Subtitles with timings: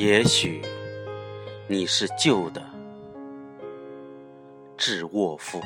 [0.00, 0.62] 也许
[1.68, 2.62] 你是旧的，
[4.74, 5.60] 致沃夫。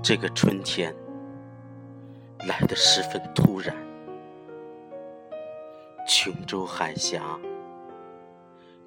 [0.00, 0.94] 这个春天
[2.46, 3.74] 来得十分突然，
[6.06, 7.20] 琼州海峡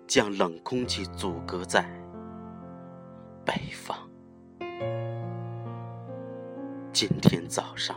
[0.07, 1.83] 将冷空气阻隔在
[3.44, 3.97] 北方。
[6.94, 7.94] 今天早上。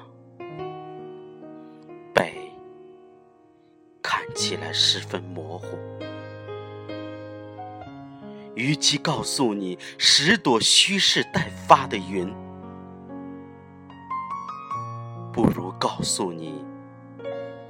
[4.35, 5.79] 起来十分模糊，
[8.55, 12.35] 与其告诉你十朵蓄势待发的云，
[15.33, 16.65] 不如告诉你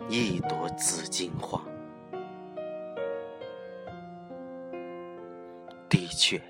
[0.08, 1.60] 一朵紫荆花。
[5.88, 6.40] 的确，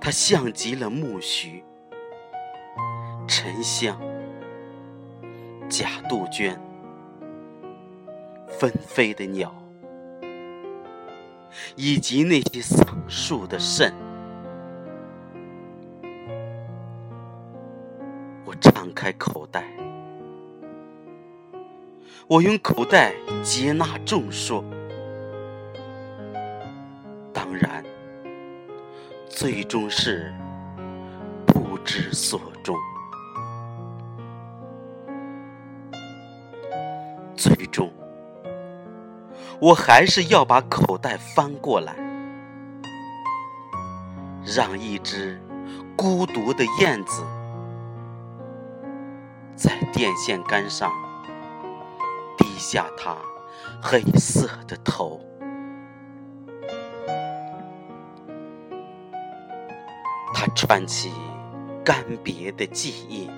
[0.00, 1.64] 它像极了木须、
[3.28, 3.98] 沉香、
[5.70, 6.71] 假杜鹃。
[8.58, 9.52] 纷飞的鸟，
[11.74, 13.92] 以及那些桑树的肾，
[18.44, 19.64] 我敞开口袋，
[22.28, 24.62] 我用口袋接纳众说，
[27.32, 27.84] 当然，
[29.28, 30.32] 最终是
[31.46, 32.76] 不知所终，
[37.34, 37.90] 最终。
[39.62, 41.94] 我还是要把口袋翻过来，
[44.44, 45.40] 让一只
[45.94, 47.22] 孤独的燕子
[49.54, 50.90] 在电线杆上
[52.36, 53.16] 低下它
[53.80, 55.20] 黑色的头。
[60.34, 61.12] 它串起
[61.84, 63.30] 干瘪的记忆，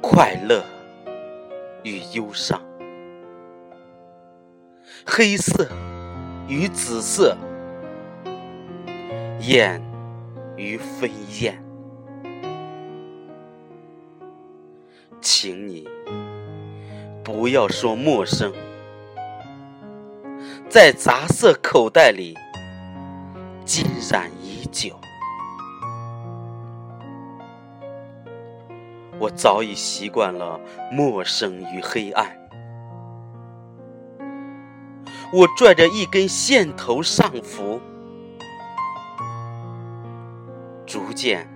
[0.00, 0.64] 快乐
[1.82, 2.58] 与忧伤。
[5.06, 5.68] 黑色
[6.46, 7.36] 与紫色，
[9.40, 9.82] 燕
[10.56, 11.10] 与飞
[11.40, 11.62] 燕，
[15.20, 15.88] 请你
[17.22, 18.52] 不要说陌生，
[20.68, 22.36] 在杂色口袋里
[23.64, 24.98] 浸染已久。
[29.18, 30.60] 我早已习惯了
[30.92, 32.43] 陌生与黑暗。
[35.36, 37.80] 我拽着一根线头上浮，
[40.86, 41.48] 逐渐，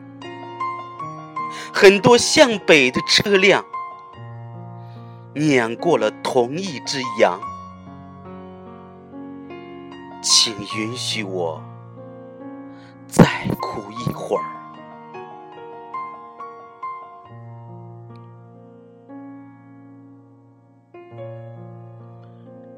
[1.72, 3.64] 很多向北的车辆
[5.32, 7.38] 碾过了同一只羊，
[10.20, 11.62] 请允许我
[13.06, 14.57] 再哭一会儿。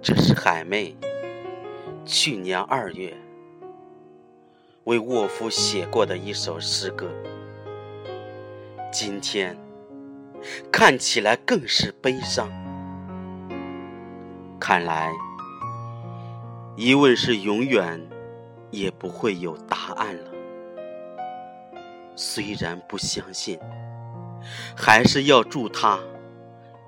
[0.03, 0.97] 这是海妹
[2.07, 3.15] 去年二月
[4.85, 7.07] 为沃夫写过的一首诗歌，
[8.91, 9.55] 今天
[10.73, 12.49] 看起来更是悲伤。
[14.59, 15.13] 看来，
[16.77, 18.01] 疑问是永远
[18.71, 20.31] 也不会有答案了。
[22.17, 23.61] 虽然不相信，
[24.75, 26.01] 还是要祝他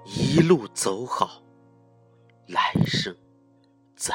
[0.06, 1.41] 一路走好。
[2.46, 3.14] 来生
[3.96, 4.14] 再